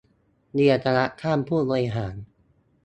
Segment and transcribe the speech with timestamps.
[0.53, 2.15] เรียนคณะท่านผู้บริหาร